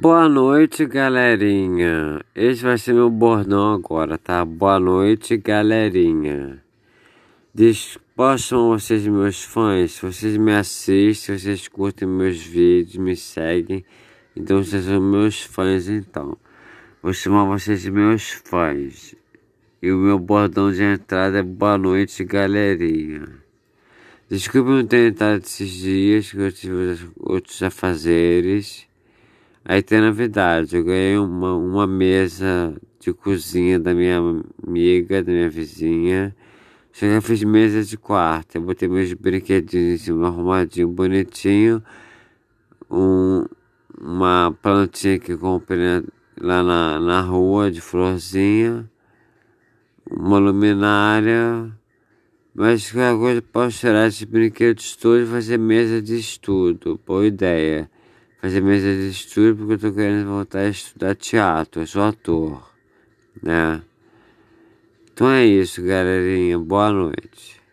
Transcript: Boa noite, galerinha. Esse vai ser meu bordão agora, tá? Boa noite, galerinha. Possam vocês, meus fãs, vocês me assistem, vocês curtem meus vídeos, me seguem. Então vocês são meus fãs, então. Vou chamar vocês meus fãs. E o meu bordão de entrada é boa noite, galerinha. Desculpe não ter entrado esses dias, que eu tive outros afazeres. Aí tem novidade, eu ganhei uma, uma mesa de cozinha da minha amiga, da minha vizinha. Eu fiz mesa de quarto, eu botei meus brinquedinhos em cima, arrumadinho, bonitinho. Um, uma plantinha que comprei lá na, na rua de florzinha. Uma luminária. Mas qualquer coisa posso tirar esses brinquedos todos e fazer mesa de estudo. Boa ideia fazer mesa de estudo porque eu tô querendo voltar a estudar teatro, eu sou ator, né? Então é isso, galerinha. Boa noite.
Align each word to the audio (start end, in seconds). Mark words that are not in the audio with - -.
Boa 0.00 0.28
noite, 0.28 0.84
galerinha. 0.86 2.20
Esse 2.34 2.62
vai 2.64 2.76
ser 2.76 2.92
meu 2.92 3.08
bordão 3.08 3.74
agora, 3.74 4.18
tá? 4.18 4.44
Boa 4.44 4.78
noite, 4.80 5.36
galerinha. 5.36 6.62
Possam 8.16 8.70
vocês, 8.70 9.06
meus 9.06 9.44
fãs, 9.44 9.98
vocês 9.98 10.36
me 10.36 10.52
assistem, 10.52 11.38
vocês 11.38 11.68
curtem 11.68 12.08
meus 12.08 12.42
vídeos, 12.42 12.96
me 12.96 13.16
seguem. 13.16 13.84
Então 14.36 14.62
vocês 14.62 14.84
são 14.84 15.00
meus 15.00 15.42
fãs, 15.42 15.88
então. 15.88 16.36
Vou 17.00 17.12
chamar 17.12 17.44
vocês 17.44 17.86
meus 17.86 18.30
fãs. 18.30 19.14
E 19.80 19.92
o 19.92 19.96
meu 19.96 20.18
bordão 20.18 20.72
de 20.72 20.82
entrada 20.82 21.38
é 21.38 21.42
boa 21.42 21.78
noite, 21.78 22.24
galerinha. 22.24 23.28
Desculpe 24.28 24.70
não 24.70 24.84
ter 24.84 25.12
entrado 25.12 25.42
esses 25.42 25.70
dias, 25.70 26.30
que 26.32 26.38
eu 26.38 26.52
tive 26.52 27.10
outros 27.20 27.62
afazeres. 27.62 28.92
Aí 29.66 29.82
tem 29.82 29.98
novidade, 29.98 30.76
eu 30.76 30.84
ganhei 30.84 31.16
uma, 31.16 31.56
uma 31.56 31.86
mesa 31.86 32.78
de 33.00 33.14
cozinha 33.14 33.80
da 33.80 33.94
minha 33.94 34.18
amiga, 34.62 35.22
da 35.22 35.32
minha 35.32 35.48
vizinha. 35.48 36.36
Eu 37.00 37.22
fiz 37.22 37.42
mesa 37.44 37.82
de 37.82 37.96
quarto, 37.96 38.56
eu 38.56 38.62
botei 38.62 38.88
meus 38.88 39.14
brinquedinhos 39.14 40.02
em 40.02 40.04
cima, 40.04 40.26
arrumadinho, 40.28 40.88
bonitinho. 40.88 41.82
Um, 42.90 43.46
uma 43.98 44.54
plantinha 44.60 45.18
que 45.18 45.34
comprei 45.34 46.02
lá 46.38 46.62
na, 46.62 47.00
na 47.00 47.20
rua 47.22 47.70
de 47.70 47.80
florzinha. 47.80 48.88
Uma 50.10 50.38
luminária. 50.38 51.72
Mas 52.54 52.92
qualquer 52.92 53.18
coisa 53.18 53.42
posso 53.42 53.78
tirar 53.78 54.08
esses 54.08 54.24
brinquedos 54.24 54.94
todos 54.94 55.26
e 55.26 55.32
fazer 55.32 55.58
mesa 55.58 56.02
de 56.02 56.18
estudo. 56.18 57.00
Boa 57.06 57.26
ideia 57.26 57.90
fazer 58.44 58.60
mesa 58.60 58.92
de 58.92 59.08
estudo 59.08 59.56
porque 59.56 59.72
eu 59.72 59.78
tô 59.78 59.92
querendo 59.96 60.26
voltar 60.26 60.58
a 60.58 60.68
estudar 60.68 61.14
teatro, 61.14 61.80
eu 61.80 61.86
sou 61.86 62.02
ator, 62.02 62.70
né? 63.42 63.80
Então 65.10 65.30
é 65.30 65.46
isso, 65.46 65.82
galerinha. 65.82 66.58
Boa 66.58 66.92
noite. 66.92 67.63